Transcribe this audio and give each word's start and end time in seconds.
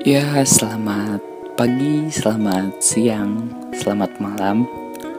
Ya, 0.00 0.24
selamat 0.48 1.20
pagi, 1.60 2.08
selamat 2.08 2.80
siang, 2.80 3.52
selamat 3.76 4.16
malam. 4.16 4.64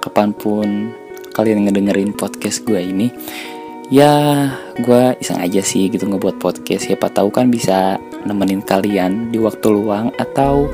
Kapan 0.01 0.33
pun 0.33 0.89
kalian 1.37 1.69
ngedengerin 1.69 2.17
podcast 2.17 2.65
gue 2.65 2.81
ini 2.81 3.13
Ya, 3.93 4.09
gue 4.81 5.13
iseng 5.21 5.37
aja 5.37 5.61
sih 5.61 5.85
gitu 5.85 6.09
ngebuat 6.09 6.41
podcast. 6.41 6.89
Siapa 6.89 7.13
tahu 7.13 7.29
kan 7.29 7.53
bisa 7.53 8.01
nemenin 8.25 8.65
kalian 8.65 9.29
di 9.29 9.37
waktu 9.37 9.69
luang 9.69 10.09
Atau 10.17 10.65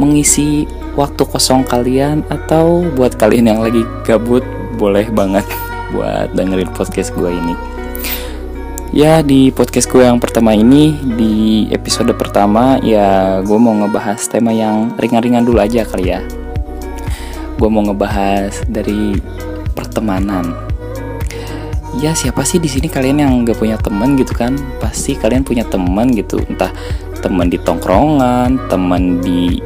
mengisi 0.00 0.64
waktu 0.96 1.28
kosong 1.28 1.68
kalian 1.68 2.24
Atau 2.32 2.88
buat 2.96 3.20
kalian 3.20 3.52
yang 3.52 3.60
lagi 3.60 3.84
gabut 4.08 4.48
Boleh 4.80 5.12
banget 5.12 5.44
buat 5.92 6.32
dengerin 6.32 6.72
podcast 6.72 7.12
gue 7.12 7.28
ini 7.28 7.75
Ya 8.96 9.20
di 9.20 9.52
podcast 9.52 9.92
gue 9.92 10.08
yang 10.08 10.16
pertama 10.16 10.56
ini 10.56 10.96
Di 11.20 11.68
episode 11.68 12.16
pertama 12.16 12.80
ya 12.80 13.44
gue 13.44 13.58
mau 13.60 13.76
ngebahas 13.76 14.24
tema 14.24 14.56
yang 14.56 14.96
ringan-ringan 14.96 15.44
dulu 15.44 15.60
aja 15.60 15.84
kali 15.84 16.16
ya. 16.16 16.24
Gue 17.60 17.68
mau 17.68 17.84
ngebahas 17.84 18.64
dari 18.64 19.20
pertemanan. 19.76 20.56
Ya 22.00 22.16
siapa 22.16 22.40
sih 22.48 22.56
di 22.56 22.72
sini 22.72 22.88
kalian 22.88 23.20
yang 23.20 23.32
gak 23.44 23.60
punya 23.60 23.76
temen 23.76 24.16
gitu 24.16 24.32
kan? 24.32 24.56
Pasti 24.80 25.12
kalian 25.12 25.44
punya 25.44 25.68
temen 25.68 26.16
gitu. 26.16 26.40
Entah 26.48 26.72
temen 27.20 27.52
di 27.52 27.60
tongkrongan, 27.60 28.64
temen 28.72 29.20
di 29.20 29.60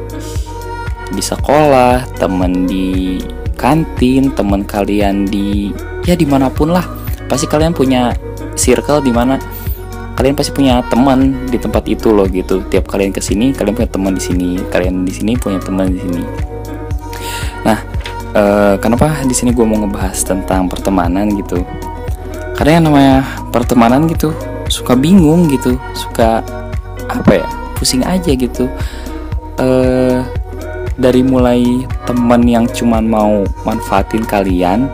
di 1.07 1.23
sekolah, 1.23 2.03
temen 2.19 2.67
di 2.67 3.15
kantin, 3.55 4.35
temen 4.35 4.67
kalian 4.67 5.23
di 5.23 5.71
ya 6.03 6.19
di 6.19 6.27
mana 6.27 6.51
pun 6.51 6.75
lah. 6.75 6.83
Pasti 7.31 7.47
kalian 7.47 7.71
punya 7.71 8.11
circle 8.55 9.01
di 9.03 9.11
mana 9.13 9.39
kalian 10.15 10.37
pasti 10.37 10.53
punya 10.53 10.83
teman 10.85 11.49
di 11.49 11.57
tempat 11.57 11.87
itu 11.89 12.13
loh 12.13 12.29
gitu. 12.29 12.61
Tiap 12.69 12.85
kalian 12.85 13.09
ke 13.09 13.23
sini 13.23 13.55
kalian 13.55 13.73
punya 13.73 13.89
teman 13.89 14.13
di 14.13 14.21
sini 14.21 14.49
kalian 14.69 15.07
di 15.07 15.13
sini 15.13 15.33
punya 15.39 15.57
teman 15.57 15.89
di 15.89 15.99
sini. 15.99 16.21
Nah 17.65 17.79
ee, 18.35 18.75
kenapa 18.77 19.25
di 19.25 19.33
sini 19.33 19.49
gue 19.55 19.65
mau 19.65 19.81
ngebahas 19.81 20.17
tentang 20.21 20.69
pertemanan 20.69 21.31
gitu? 21.33 21.63
Karena 22.53 22.77
yang 22.77 22.85
namanya 22.91 23.17
pertemanan 23.49 24.05
gitu 24.05 24.35
suka 24.69 24.93
bingung 24.95 25.49
gitu 25.49 25.75
suka 25.97 26.45
apa 27.09 27.31
ya 27.41 27.47
pusing 27.75 28.05
aja 28.05 28.31
gitu. 28.35 28.69
Ee, 29.57 30.21
dari 31.01 31.25
mulai 31.25 31.87
teman 32.05 32.45
yang 32.45 32.69
cuman 32.69 33.09
mau 33.09 33.41
manfaatin 33.65 34.21
kalian 34.27 34.85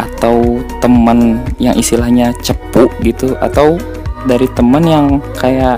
atau 0.00 0.64
teman 0.80 1.44
yang 1.60 1.76
istilahnya 1.76 2.32
cepu 2.40 2.88
gitu 3.04 3.36
atau 3.44 3.76
dari 4.24 4.48
teman 4.56 4.84
yang 4.84 5.06
kayak 5.36 5.76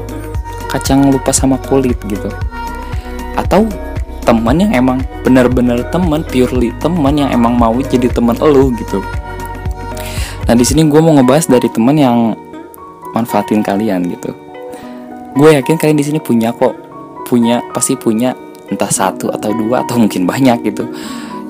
kacang 0.71 1.11
lupa 1.11 1.35
sama 1.35 1.59
kulit 1.67 1.99
gitu. 2.07 2.31
Atau 3.35 3.67
teman 4.23 4.63
yang 4.63 4.71
emang 4.71 5.03
bener-bener 5.27 5.83
teman 5.91 6.23
purely 6.23 6.71
teman 6.79 7.19
yang 7.19 7.31
emang 7.35 7.59
mau 7.59 7.75
jadi 7.83 8.07
teman 8.07 8.39
elu 8.39 8.71
gitu. 8.79 9.03
Nah 10.47 10.55
di 10.55 10.63
sini 10.63 10.87
gue 10.87 11.01
mau 11.03 11.15
ngebahas 11.19 11.51
dari 11.51 11.67
teman 11.71 11.99
yang 11.99 12.19
manfaatin 13.13 13.61
kalian 13.61 14.07
gitu. 14.11 14.31
Gue 15.35 15.59
yakin 15.59 15.77
kalian 15.79 15.99
di 15.99 16.07
sini 16.07 16.19
punya 16.23 16.55
kok. 16.55 16.75
Punya 17.27 17.65
pasti 17.73 17.97
punya 17.97 18.37
entah 18.69 18.91
satu 18.91 19.33
atau 19.33 19.51
dua 19.53 19.85
atau 19.85 19.97
mungkin 19.97 20.29
banyak 20.29 20.65
gitu. 20.69 20.85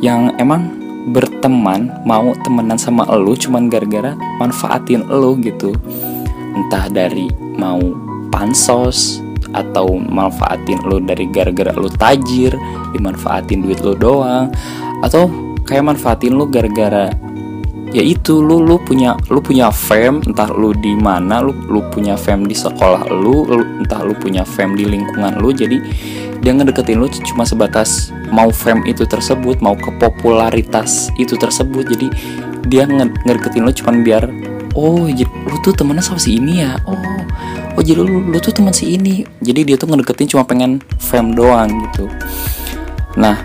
Yang 0.02 0.34
emang 0.38 0.81
berteman 1.10 1.90
mau 2.06 2.30
temenan 2.46 2.78
sama 2.78 3.02
elu 3.10 3.34
cuman 3.34 3.66
gara-gara 3.66 4.14
manfaatin 4.38 5.02
elu 5.10 5.38
gitu. 5.42 5.74
Entah 6.52 6.86
dari 6.92 7.26
mau 7.58 7.80
pansos 8.30 9.20
atau 9.52 10.00
manfaatin 10.00 10.80
lu 10.88 11.00
dari 11.04 11.28
gara-gara 11.28 11.76
lu 11.76 11.92
tajir 11.92 12.56
dimanfaatin 12.96 13.60
duit 13.60 13.80
lu 13.84 13.92
doang 13.92 14.48
atau 15.04 15.28
kayak 15.68 15.92
manfaatin 15.92 16.32
lu 16.32 16.48
gara-gara 16.48 17.12
ya 17.92 18.00
itu 18.00 18.40
lu 18.40 18.64
lu 18.64 18.80
punya 18.80 19.14
lu 19.28 19.44
punya 19.44 19.68
fame 19.68 20.24
entah 20.24 20.48
lu 20.48 20.72
di 20.72 20.96
mana 20.96 21.44
lu 21.44 21.52
lu 21.68 21.84
punya 21.92 22.16
fame 22.16 22.48
di 22.48 22.56
sekolah 22.56 23.04
lu, 23.12 23.44
lu 23.44 23.64
entah 23.84 24.00
lu 24.00 24.16
punya 24.16 24.42
fame 24.42 24.74
di 24.74 24.88
lingkungan 24.88 25.36
lu 25.38 25.52
jadi 25.52 25.76
dia 26.42 26.52
ngedeketin 26.56 26.98
lu 26.98 27.06
cuma 27.12 27.44
sebatas 27.44 28.10
mau 28.32 28.48
fame 28.48 28.82
itu 28.88 29.04
tersebut 29.04 29.60
mau 29.60 29.76
kepopularitas 29.76 31.12
itu 31.20 31.36
tersebut 31.36 31.84
jadi 31.84 32.08
dia 32.66 32.84
ngedeketin 32.88 33.62
lu 33.62 33.72
cuma 33.76 33.92
biar 34.00 34.24
oh 34.72 35.04
jadi 35.06 35.28
lu 35.28 35.56
tuh 35.60 35.76
temennya 35.76 36.00
sama 36.00 36.18
si 36.18 36.40
ini 36.40 36.64
ya 36.64 36.80
oh 36.88 36.96
oh 37.76 37.82
jadi 37.82 38.00
lu, 38.00 38.20
lu 38.28 38.38
tuh 38.40 38.52
teman 38.52 38.74
si 38.74 38.96
ini. 38.96 39.24
Jadi 39.40 39.60
dia 39.64 39.76
tuh 39.80 39.88
ngedeketin 39.88 40.28
cuma 40.36 40.44
pengen 40.44 40.80
fame 41.00 41.32
doang 41.32 41.88
gitu. 41.88 42.08
Nah 43.16 43.40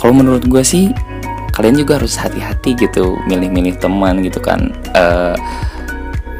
kalau 0.00 0.16
menurut 0.16 0.44
gue 0.48 0.62
sih 0.64 0.90
kalian 1.52 1.76
juga 1.76 2.00
harus 2.00 2.16
hati-hati 2.16 2.74
gitu 2.76 3.20
milih-milih 3.28 3.78
teman 3.78 4.24
gitu 4.24 4.40
kan. 4.40 4.72
Uh, 4.96 5.36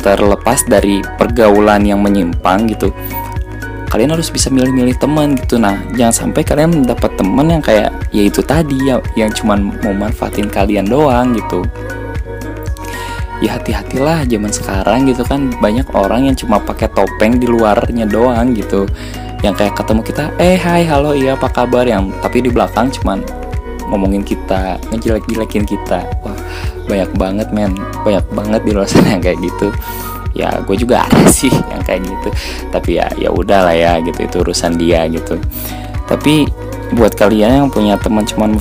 terlepas 0.02 0.66
dari 0.66 0.98
pergaulan 1.14 1.86
yang 1.86 2.02
menyimpang 2.02 2.66
gitu 2.66 2.90
kalian 3.92 4.16
harus 4.16 4.32
bisa 4.32 4.48
milih-milih 4.48 4.96
teman 4.96 5.36
gitu. 5.36 5.60
Nah 5.60 5.76
jangan 5.92 6.24
sampai 6.24 6.40
kalian 6.40 6.80
mendapat 6.80 7.12
teman 7.12 7.52
yang 7.52 7.60
kayak 7.60 7.92
ya 8.08 8.24
itu 8.24 8.40
tadi 8.40 8.88
ya 8.88 8.96
yang 9.20 9.28
cuman 9.28 9.68
mau 9.84 9.92
manfaatin 9.92 10.48
kalian 10.48 10.88
doang 10.88 11.36
gitu. 11.36 11.60
Ya 13.44 13.60
hati-hatilah 13.60 14.24
zaman 14.24 14.48
sekarang 14.48 15.04
gitu 15.12 15.28
kan. 15.28 15.52
Banyak 15.60 15.92
orang 15.92 16.32
yang 16.32 16.36
cuma 16.40 16.56
pakai 16.56 16.88
topeng 16.96 17.36
di 17.36 17.44
luarnya 17.44 18.08
doang 18.08 18.56
gitu. 18.56 18.88
Yang 19.44 19.60
kayak 19.60 19.74
ketemu 19.76 20.00
kita 20.08 20.24
eh 20.40 20.56
hai 20.56 20.88
halo 20.88 21.12
iya 21.12 21.36
apa 21.36 21.52
kabar? 21.52 21.84
Yang 21.84 22.16
tapi 22.24 22.40
di 22.40 22.48
belakang 22.48 22.88
cuman 22.88 23.20
ngomongin 23.92 24.24
kita 24.24 24.80
ngejelek-jelekin 24.88 25.68
kita. 25.68 26.00
Wah 26.24 26.38
banyak 26.88 27.10
banget 27.14 27.48
men. 27.52 27.76
Banyak 28.02 28.24
banget 28.32 28.60
di 28.64 28.72
luar 28.72 28.88
sana 28.88 29.14
yang 29.14 29.22
kayak 29.22 29.38
gitu. 29.44 29.68
Ya 30.32 30.48
gue 30.64 30.76
juga 30.80 31.02
ada 31.06 31.28
sih 31.28 31.52
yang 31.52 31.84
kayak 31.84 32.08
gitu. 32.08 32.28
Tapi 32.72 32.96
ya 32.96 33.06
ya 33.20 33.28
udah 33.28 33.68
lah 33.68 33.76
ya 33.76 33.92
gitu. 34.00 34.24
Itu 34.24 34.36
urusan 34.40 34.80
dia 34.80 35.04
gitu. 35.12 35.36
Tapi 36.08 36.48
buat 36.96 37.12
kalian 37.12 37.64
yang 37.64 37.68
punya 37.68 38.00
teman 38.00 38.24
cuman 38.24 38.56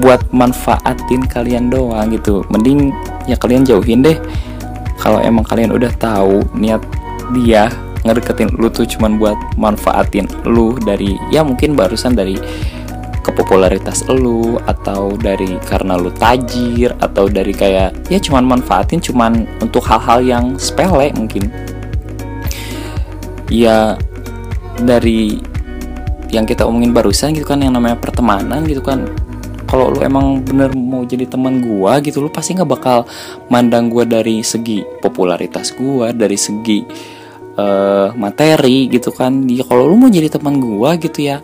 buat 0.00 0.20
manfaatin 0.32 1.28
kalian 1.28 1.68
doang 1.68 2.08
gitu. 2.10 2.42
Mending 2.48 2.96
ya 3.28 3.36
kalian 3.36 3.68
jauhin 3.68 4.00
deh. 4.00 4.16
Kalau 4.96 5.20
emang 5.20 5.44
kalian 5.44 5.76
udah 5.76 5.92
tahu 6.00 6.40
niat 6.56 6.80
dia 7.36 7.68
ngedeketin 8.06 8.54
lu 8.54 8.70
tuh 8.70 8.86
cuman 8.86 9.18
buat 9.18 9.36
manfaatin 9.58 10.30
lu 10.46 10.78
dari 10.78 11.18
ya 11.34 11.42
mungkin 11.42 11.74
barusan 11.74 12.14
dari 12.14 12.38
kepopularitas 13.26 14.06
lu 14.06 14.62
atau 14.70 15.18
dari 15.18 15.58
karena 15.66 15.98
lu 15.98 16.14
tajir 16.14 16.94
atau 17.02 17.26
dari 17.26 17.50
kayak 17.50 18.06
ya 18.06 18.22
cuman 18.22 18.46
manfaatin 18.46 19.02
cuman 19.02 19.50
untuk 19.58 19.82
hal-hal 19.82 20.22
yang 20.22 20.44
sepele 20.54 21.10
mungkin. 21.18 21.50
Ya 23.50 23.98
dari 24.78 25.42
yang 26.30 26.46
kita 26.46 26.62
omongin 26.62 26.94
barusan 26.94 27.34
gitu 27.34 27.46
kan 27.46 27.62
yang 27.62 27.74
namanya 27.74 27.98
pertemanan 27.98 28.66
gitu 28.66 28.82
kan 28.82 29.06
kalau 29.66 29.90
lu 29.90 30.02
emang 30.02 30.42
bener 30.46 30.70
mau 30.74 31.02
jadi 31.02 31.26
teman 31.26 31.58
gua 31.58 31.98
gitu 31.98 32.22
lu 32.22 32.30
pasti 32.30 32.54
nggak 32.54 32.70
bakal 32.70 33.02
mandang 33.50 33.90
gua 33.90 34.06
dari 34.06 34.42
segi 34.46 34.86
popularitas 35.02 35.74
gua 35.74 36.14
dari 36.14 36.38
segi 36.38 36.86
uh, 37.58 38.14
materi 38.14 38.86
gitu 38.86 39.10
kan. 39.10 39.50
Ya 39.50 39.66
kalau 39.66 39.90
lu 39.90 39.98
mau 39.98 40.10
jadi 40.10 40.30
teman 40.30 40.62
gua 40.62 40.94
gitu 40.94 41.26
ya 41.26 41.42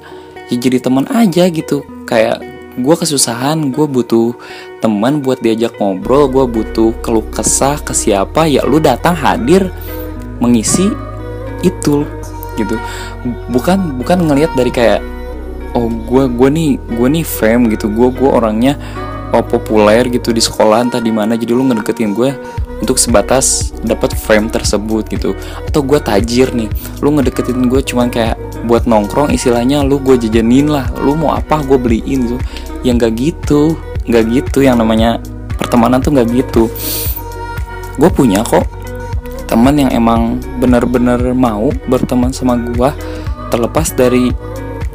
ya 0.53 0.57
jadi 0.69 0.79
teman 0.85 1.09
aja 1.09 1.49
gitu. 1.49 1.81
Kayak 2.05 2.45
gue 2.77 2.95
kesusahan 2.97 3.73
gue 3.73 3.87
butuh 3.89 4.37
teman 4.85 5.25
buat 5.25 5.41
diajak 5.41 5.77
ngobrol 5.77 6.29
gue 6.29 6.45
butuh 6.49 6.97
keluh 7.05 7.25
kesah 7.29 7.77
ke 7.77 7.93
siapa 7.93 8.49
ya 8.49 8.65
lu 8.65 8.81
datang 8.81 9.13
hadir 9.13 9.73
mengisi 10.41 10.93
itu 11.65 12.05
gitu. 12.61 12.77
Bukan 13.49 13.97
bukan 14.01 14.29
ngelihat 14.29 14.53
dari 14.53 14.69
kayak 14.69 15.01
oh 15.73 15.89
gue 15.89 16.29
gue 16.29 16.49
nih 16.53 16.71
gue 16.77 17.09
nih 17.09 17.25
fame 17.25 17.73
gitu. 17.73 17.89
Gue 17.89 18.13
gue 18.13 18.29
orangnya 18.29 18.77
oh, 19.33 19.41
populer 19.41 20.05
gitu 20.13 20.35
di 20.37 20.45
sekolah 20.45 20.85
entah 20.85 21.01
di 21.01 21.13
mana. 21.15 21.39
Jadi 21.39 21.53
lu 21.57 21.65
ngedeketin 21.65 22.13
gue 22.13 22.37
untuk 22.83 22.99
sebatas 22.99 23.71
dapat 23.81 24.13
frame 24.19 24.51
tersebut 24.51 25.09
gitu. 25.09 25.39
Atau 25.65 25.81
gue 25.87 26.03
tajir 26.03 26.53
nih. 26.53 26.69
Lu 27.01 27.15
ngedeketin 27.15 27.71
gue 27.71 27.81
cuman 27.81 28.11
kayak 28.11 28.37
buat 28.65 28.87
nongkrong 28.87 29.35
istilahnya 29.35 29.83
lu 29.83 29.99
gue 29.99 30.19
jajanin 30.19 30.71
lah 30.71 30.89
lu 31.03 31.19
mau 31.19 31.35
apa 31.35 31.63
gue 31.67 31.79
beliin 31.79 32.27
gitu. 32.27 32.39
Yang 32.83 32.97
gak 32.99 33.15
gitu 33.19 33.61
gak 34.11 34.25
gitu 34.31 34.59
yang 34.67 34.83
namanya 34.83 35.23
pertemanan 35.59 36.03
tuh 36.03 36.15
gak 36.15 36.31
gitu. 36.31 36.67
Gue 37.99 38.11
punya 38.11 38.43
kok 38.43 38.67
teman 39.47 39.77
yang 39.77 39.93
emang 39.93 40.41
bener-bener 40.59 41.37
mau 41.37 41.69
berteman 41.85 42.33
sama 42.33 42.57
gue 42.57 42.91
terlepas 43.53 43.93
dari 43.93 44.33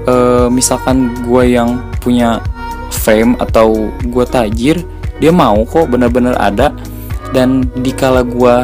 uh, 0.10 0.50
misalkan 0.50 1.14
gue 1.22 1.54
yang 1.54 1.78
punya 2.02 2.42
fame 2.90 3.38
atau 3.38 3.94
gue 4.02 4.26
tajir 4.26 4.82
dia 5.22 5.30
mau 5.32 5.64
kok 5.68 5.88
bener-bener 5.88 6.36
ada. 6.40 6.74
Dan 7.28 7.68
dikala 7.84 8.24
gue 8.24 8.56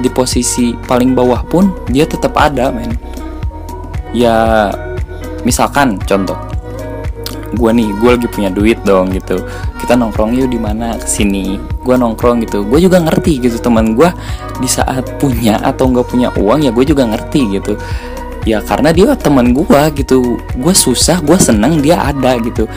di 0.00 0.08
posisi 0.08 0.72
paling 0.88 1.12
bawah 1.12 1.44
pun 1.44 1.68
dia 1.92 2.08
tetap 2.08 2.32
ada 2.40 2.72
men 2.72 2.96
ya 4.10 4.68
misalkan 5.46 5.96
contoh 6.04 6.36
gue 7.50 7.70
nih 7.74 7.90
gue 7.98 8.10
lagi 8.14 8.28
punya 8.30 8.50
duit 8.52 8.78
dong 8.86 9.10
gitu. 9.10 9.42
Kita 9.82 9.98
nongkrong 9.98 10.38
yuk 10.38 10.54
di 10.54 10.60
mana? 10.60 10.94
Ke 10.94 11.06
sini 11.06 11.58
gue 11.58 11.94
nongkrong 11.98 12.46
gitu. 12.46 12.62
Gue 12.62 12.78
juga 12.78 13.02
ngerti 13.02 13.42
gitu 13.42 13.58
teman 13.58 13.98
gue 13.98 14.06
di 14.62 14.68
saat 14.70 15.18
punya 15.18 15.58
atau 15.58 15.90
nggak 15.90 16.06
punya 16.06 16.28
uang 16.38 16.62
ya 16.62 16.70
gue 16.70 16.84
juga 16.86 17.10
ngerti 17.10 17.58
gitu. 17.58 17.74
Ya 18.46 18.62
karena 18.62 18.94
dia 18.94 19.12
teman 19.18 19.50
gue 19.50 19.80
gitu. 19.98 20.38
Gue 20.62 20.74
susah 20.74 21.18
gue 21.20 21.36
seneng 21.42 21.82
dia 21.82 21.98
ada 21.98 22.38
gitu. 22.38 22.70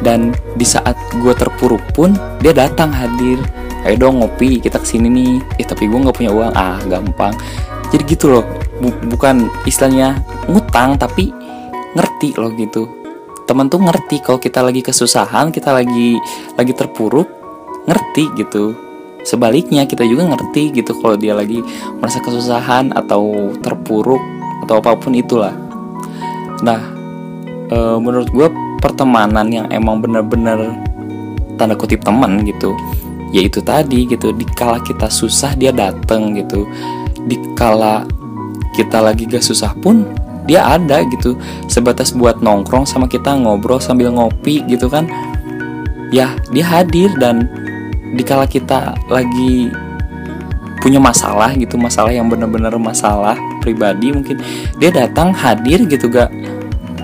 Dan 0.00 0.32
di 0.56 0.66
saat 0.66 0.96
gue 1.20 1.34
terpuruk 1.36 1.84
pun 1.92 2.16
dia 2.40 2.56
datang 2.56 2.90
hadir. 2.90 3.36
Ayo 3.84 4.08
dong 4.08 4.24
ngopi 4.24 4.56
kita 4.56 4.80
ke 4.80 4.86
sini 4.88 5.12
nih. 5.12 5.60
Eh 5.60 5.66
tapi 5.68 5.84
gue 5.84 6.00
nggak 6.00 6.16
punya 6.16 6.32
uang. 6.32 6.52
Ah 6.56 6.80
gampang. 6.88 7.36
Jadi 7.92 8.02
gitu 8.08 8.32
loh 8.32 8.63
bukan 8.82 9.50
istilahnya 9.68 10.18
ngutang 10.50 10.98
tapi 10.98 11.30
ngerti 11.94 12.34
loh 12.38 12.50
gitu. 12.54 12.90
Teman 13.44 13.68
tuh 13.68 13.82
ngerti 13.82 14.24
kalau 14.24 14.40
kita 14.40 14.64
lagi 14.64 14.80
kesusahan 14.80 15.52
kita 15.52 15.70
lagi 15.70 16.16
lagi 16.56 16.72
terpuruk 16.72 17.28
ngerti 17.86 18.32
gitu. 18.40 18.74
Sebaliknya 19.24 19.88
kita 19.88 20.04
juga 20.04 20.28
ngerti 20.28 20.74
gitu 20.74 20.96
kalau 21.00 21.16
dia 21.16 21.32
lagi 21.32 21.64
merasa 21.96 22.20
kesusahan 22.20 22.92
atau 22.92 23.52
terpuruk 23.60 24.20
atau 24.64 24.80
apa 24.80 24.96
pun 24.96 25.16
itulah. 25.16 25.52
Nah 26.60 26.80
e, 27.68 27.78
menurut 28.00 28.28
gue 28.32 28.48
pertemanan 28.84 29.48
yang 29.48 29.66
emang 29.72 30.04
bener-bener 30.04 30.76
tanda 31.56 31.78
kutip 31.78 32.04
teman 32.04 32.44
gitu 32.44 32.74
yaitu 33.34 33.58
tadi 33.64 34.06
gitu 34.06 34.30
dikala 34.30 34.78
kita 34.84 35.10
susah 35.10 35.58
dia 35.58 35.74
dateng 35.74 36.38
gitu 36.38 36.68
dikala 37.26 38.06
kita 38.74 38.98
lagi 38.98 39.30
gak 39.30 39.46
susah 39.46 39.72
pun 39.78 40.04
dia 40.44 40.66
ada 40.66 41.00
gitu. 41.08 41.38
Sebatas 41.70 42.12
buat 42.12 42.42
nongkrong 42.44 42.84
sama 42.84 43.08
kita 43.08 43.32
ngobrol 43.32 43.80
sambil 43.80 44.12
ngopi 44.12 44.60
gitu 44.68 44.90
kan. 44.90 45.08
Ya 46.12 46.34
dia 46.52 46.66
hadir 46.66 47.14
dan 47.16 47.48
dikala 48.14 48.44
kita 48.44 48.94
lagi 49.08 49.72
punya 50.84 51.00
masalah 51.00 51.56
gitu 51.56 51.80
masalah 51.80 52.12
yang 52.12 52.28
bener-bener 52.28 52.76
masalah 52.76 53.40
pribadi 53.64 54.12
mungkin 54.12 54.36
dia 54.76 54.92
datang 54.92 55.32
hadir 55.32 55.80
gitu 55.88 56.12
gak 56.12 56.28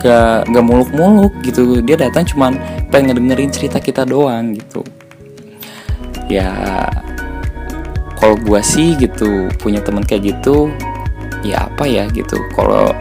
gak 0.04 0.44
gak 0.50 0.64
muluk-muluk 0.66 1.32
gitu. 1.46 1.80
Dia 1.80 1.96
datang 1.96 2.28
cuman 2.28 2.60
pengen 2.92 3.16
ngedengerin 3.16 3.50
cerita 3.54 3.80
kita 3.80 4.04
doang 4.04 4.52
gitu. 4.52 4.84
Ya 6.28 6.52
kalau 8.20 8.36
gua 8.36 8.60
sih 8.60 8.94
gitu 9.00 9.48
punya 9.58 9.80
teman 9.80 10.04
kayak 10.04 10.36
gitu 10.36 10.68
ya 11.44 11.68
apa 11.68 11.84
ya 11.86 12.06
gitu. 12.12 12.36
Kalau 12.54 12.92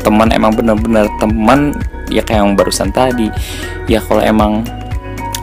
teman 0.00 0.32
emang 0.32 0.56
bener-bener 0.56 1.06
teman 1.20 1.76
ya 2.08 2.24
kayak 2.24 2.40
yang 2.44 2.54
barusan 2.56 2.90
tadi. 2.90 3.28
Ya 3.86 4.00
kalau 4.02 4.22
emang 4.22 4.64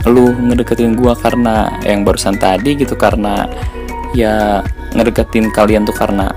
lu 0.07 0.31
ngedeketin 0.31 0.95
gua 0.95 1.13
karena 1.17 1.67
yang 1.83 2.07
barusan 2.07 2.39
tadi 2.39 2.79
gitu 2.79 2.95
karena 2.95 3.47
ya 4.15 4.63
ngedeketin 4.95 5.51
kalian 5.51 5.83
tuh 5.83 5.95
karena 5.95 6.31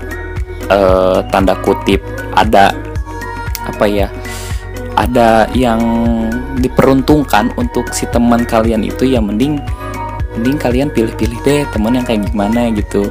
uh, 0.67 1.23
tanda 1.31 1.55
kutip 1.63 2.03
ada 2.35 2.75
apa 3.63 3.85
ya 3.87 4.07
ada 4.99 5.47
yang 5.55 5.79
diperuntungkan 6.59 7.55
untuk 7.55 7.95
si 7.95 8.03
teman 8.11 8.43
kalian 8.43 8.83
itu 8.83 9.07
ya 9.07 9.23
mending 9.23 9.57
mending 10.35 10.57
kalian 10.59 10.89
pilih-pilih 10.91 11.39
deh 11.47 11.63
teman 11.71 11.95
yang 11.95 12.05
kayak 12.05 12.27
gimana 12.27 12.67
gitu 12.75 13.07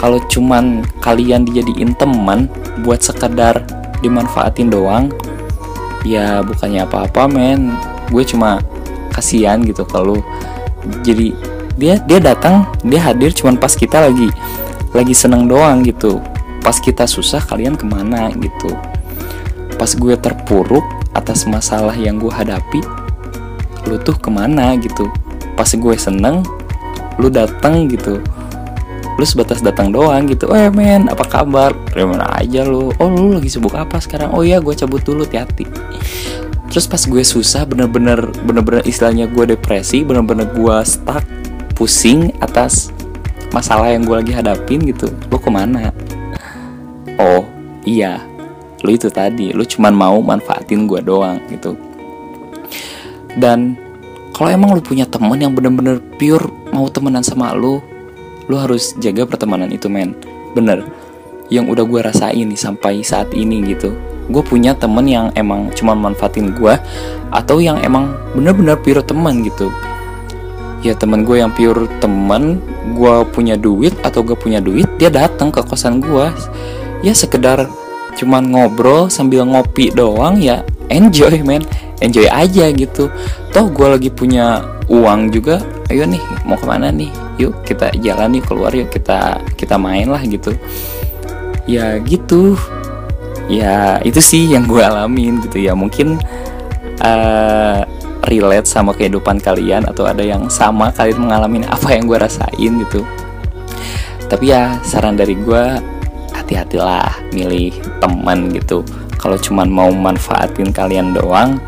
kalau 0.00 0.16
cuman 0.32 0.80
kalian 1.04 1.44
dijadiin 1.44 1.92
teman 2.00 2.48
buat 2.80 3.04
sekadar 3.04 3.60
dimanfaatin 4.00 4.72
doang 4.72 5.12
ya 6.08 6.40
bukannya 6.40 6.88
apa-apa 6.88 7.28
men. 7.28 7.76
Gue 8.08 8.24
cuma 8.24 8.64
kasihan 9.12 9.60
gitu 9.60 9.84
kalau 9.84 10.16
jadi 11.04 11.36
dia 11.76 12.00
dia 12.08 12.16
datang 12.16 12.64
dia 12.80 13.04
hadir 13.04 13.30
cuman 13.36 13.60
pas 13.60 13.76
kita 13.76 14.08
lagi 14.08 14.32
lagi 14.96 15.12
seneng 15.12 15.44
doang 15.44 15.84
gitu. 15.84 16.24
Pas 16.64 16.80
kita 16.80 17.04
susah 17.04 17.44
kalian 17.44 17.76
ke 17.76 17.84
mana 17.84 18.32
gitu. 18.40 18.72
Pas 19.76 19.92
gue 19.92 20.16
terpuruk 20.16 20.82
atas 21.12 21.44
masalah 21.44 21.92
yang 21.92 22.16
gue 22.16 22.32
hadapi 22.32 22.80
lu 23.84 24.00
tuh 24.00 24.16
ke 24.16 24.32
mana 24.32 24.72
gitu. 24.80 25.12
Pas 25.60 25.68
gue 25.68 25.94
seneng 26.00 26.40
lu 27.20 27.28
datang 27.28 27.84
gitu 27.84 28.24
lu 29.20 29.28
sebatas 29.28 29.60
datang 29.60 29.92
doang 29.92 30.24
gitu. 30.32 30.48
Eh 30.56 30.72
men 30.72 31.12
apa 31.12 31.28
kabar? 31.28 31.76
Dari 31.92 32.08
aja 32.08 32.64
lu. 32.64 32.88
Oh 32.96 33.12
lu 33.12 33.36
lagi 33.36 33.52
sibuk 33.52 33.76
apa 33.76 34.00
sekarang? 34.00 34.32
Oh 34.32 34.40
iya 34.40 34.64
gue 34.64 34.72
cabut 34.72 35.04
dulu 35.04 35.28
hati-hati. 35.28 35.68
Terus 36.72 36.88
pas 36.88 37.04
gue 37.04 37.20
susah 37.20 37.68
bener-bener 37.68 38.32
bener-bener 38.48 38.80
istilahnya 38.88 39.28
gue 39.28 39.52
depresi 39.52 40.00
bener-bener 40.08 40.48
gue 40.56 40.76
stuck 40.88 41.20
pusing 41.76 42.32
atas 42.40 42.88
masalah 43.52 43.92
yang 43.92 44.08
gue 44.08 44.16
lagi 44.16 44.32
hadapin 44.32 44.80
gitu. 44.88 45.12
Lu 45.28 45.36
ke 45.36 45.52
mana? 45.52 45.92
Oh 47.20 47.44
iya 47.84 48.24
lu 48.80 48.96
itu 48.96 49.12
tadi. 49.12 49.52
Lu 49.52 49.68
cuman 49.68 49.92
mau 49.92 50.16
manfaatin 50.24 50.88
gue 50.88 51.04
doang 51.04 51.44
gitu. 51.52 51.76
Dan 53.36 53.76
kalau 54.32 54.48
emang 54.48 54.72
lu 54.72 54.80
punya 54.80 55.04
temen 55.04 55.36
yang 55.36 55.52
bener-bener 55.52 56.00
pure 56.16 56.48
mau 56.72 56.88
temenan 56.88 57.20
sama 57.20 57.52
lu 57.52 57.84
lu 58.50 58.58
harus 58.58 58.98
jaga 58.98 59.22
pertemanan 59.22 59.70
itu 59.70 59.86
men. 59.86 60.18
Bener 60.58 60.82
yang 61.50 61.66
udah 61.66 61.82
gue 61.82 62.00
rasain 62.00 62.46
nih 62.46 62.58
sampai 62.58 63.02
saat 63.02 63.30
ini 63.34 63.62
gitu. 63.74 63.94
Gue 64.30 64.42
punya 64.42 64.74
temen 64.78 65.06
yang 65.06 65.34
emang 65.34 65.70
cuma 65.74 65.94
manfaatin 65.98 66.54
gue 66.54 66.74
atau 67.34 67.58
yang 67.58 67.78
emang 67.82 68.14
bener-bener 68.34 68.78
pure 68.78 69.02
teman 69.02 69.42
gitu. 69.42 69.70
Ya 70.80 70.94
temen 70.94 71.26
gue 71.26 71.42
yang 71.42 71.50
pure 71.54 71.90
temen 71.98 72.62
gue 72.94 73.14
punya 73.34 73.58
duit 73.58 73.92
atau 74.06 74.22
gue 74.22 74.38
punya 74.38 74.62
duit 74.62 74.86
dia 74.96 75.12
datang 75.12 75.52
ke 75.52 75.60
kosan 75.60 76.00
gue 76.00 76.32
ya 77.04 77.12
sekedar 77.12 77.68
cuman 78.16 78.48
ngobrol 78.48 79.12
sambil 79.12 79.44
ngopi 79.44 79.92
doang 79.94 80.38
ya 80.38 80.62
enjoy 80.90 81.42
men. 81.42 81.66
Enjoy 82.00 82.24
aja 82.32 82.72
gitu. 82.72 83.12
Toh 83.52 83.66
gue 83.68 83.86
lagi 83.90 84.08
punya 84.08 84.64
uang 84.88 85.34
juga. 85.34 85.60
Ayo 85.92 86.06
nih 86.08 86.22
mau 86.48 86.56
ke 86.56 86.64
mana 86.64 86.88
nih 86.88 87.29
yuk 87.40 87.64
kita 87.64 87.96
jalan 88.04 88.36
nih 88.36 88.44
keluar 88.44 88.72
yuk 88.76 88.92
kita 88.92 89.40
kita 89.56 89.80
main 89.80 90.12
lah 90.12 90.20
gitu. 90.20 90.52
Ya 91.64 91.96
gitu. 92.04 92.60
Ya 93.48 93.98
itu 94.04 94.20
sih 94.20 94.52
yang 94.52 94.68
gue 94.68 94.84
alamin 94.84 95.40
gitu 95.42 95.58
ya. 95.58 95.72
Mungkin 95.72 96.20
uh, 97.00 97.80
relate 98.28 98.68
sama 98.68 98.92
kehidupan 98.92 99.40
kalian 99.40 99.88
atau 99.88 100.04
ada 100.04 100.20
yang 100.20 100.52
sama 100.52 100.92
kalian 100.92 101.24
mengalami 101.24 101.64
apa 101.64 101.96
yang 101.96 102.04
gue 102.04 102.18
rasain 102.20 102.72
gitu. 102.84 103.00
Tapi 104.28 104.52
ya 104.52 104.78
saran 104.86 105.16
dari 105.18 105.34
gue 105.34 105.64
hati-hatilah 106.36 107.34
milih 107.34 107.74
teman 107.98 108.52
gitu. 108.54 108.84
Kalau 109.18 109.36
cuman 109.36 109.68
mau 109.68 109.90
manfaatin 109.90 110.72
kalian 110.72 111.12
doang 111.12 111.60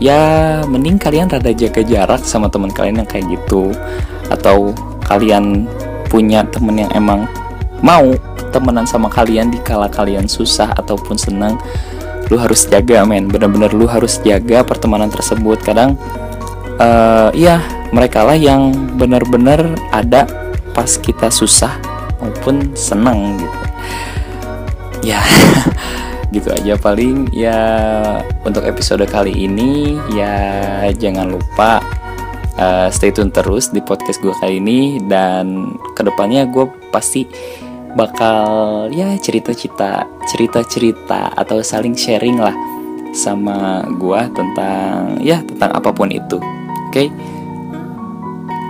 ya 0.00 0.64
mending 0.64 0.96
kalian 0.96 1.28
rada 1.28 1.52
jaga 1.52 1.84
jarak 1.84 2.24
sama 2.24 2.48
teman 2.48 2.72
kalian 2.72 3.04
yang 3.04 3.10
kayak 3.10 3.28
gitu. 3.28 3.74
Atau 4.32 4.72
kalian 5.04 5.68
punya 6.08 6.44
temen 6.48 6.76
yang 6.84 6.92
emang 6.92 7.24
mau 7.82 8.14
temenan 8.52 8.84
sama 8.84 9.08
kalian 9.08 9.48
di 9.48 9.58
kala 9.64 9.88
kalian 9.88 10.28
susah 10.28 10.70
ataupun 10.76 11.16
senang 11.16 11.56
lu 12.28 12.40
harus 12.40 12.64
jaga 12.64 13.04
men. 13.04 13.28
Bener-bener 13.28 13.72
lu 13.76 13.84
harus 13.84 14.16
jaga 14.24 14.64
pertemanan 14.64 15.12
tersebut. 15.12 15.60
Kadang 15.60 16.00
uh, 16.80 17.28
iya 17.36 17.60
mereka 17.92 18.24
lah 18.24 18.38
yang 18.38 18.72
bener-bener 18.96 19.76
ada 19.92 20.24
pas 20.72 20.88
kita 20.96 21.28
susah 21.28 21.76
maupun 22.22 22.72
senang 22.72 23.36
gitu. 23.36 23.58
Ya 25.12 25.20
gitu 26.34 26.48
aja 26.48 26.78
paling. 26.80 27.28
Ya 27.36 27.60
untuk 28.48 28.64
episode 28.64 29.04
kali 29.04 29.34
ini 29.34 30.00
ya 30.14 30.88
jangan 30.96 31.36
lupa 31.36 31.84
uh, 32.58 32.88
stay 32.92 33.12
tune 33.14 33.32
terus 33.32 33.70
di 33.70 33.80
podcast 33.80 34.20
gue 34.20 34.34
kali 34.40 34.60
ini 34.60 35.00
dan 35.06 35.76
ke 35.96 36.02
depannya 36.04 36.48
gue 36.48 36.68
pasti 36.92 37.24
bakal 37.92 38.88
ya 38.88 39.12
cerita-cerita 39.20 40.08
cerita-cerita 40.24 41.36
atau 41.36 41.60
saling 41.60 41.92
sharing 41.92 42.40
lah 42.40 42.56
sama 43.12 43.84
gue 43.92 44.20
tentang 44.32 45.20
ya 45.20 45.44
tentang 45.44 45.70
apa 45.76 45.92
pun 45.92 46.08
itu 46.08 46.40
oke 46.40 46.88
okay? 46.88 47.12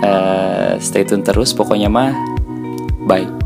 uh, 0.03 0.75
eh, 0.75 0.83
stay 0.83 1.07
tune 1.07 1.23
terus 1.23 1.55
pokoknya 1.55 1.87
mah 1.87 2.11
bye 3.07 3.42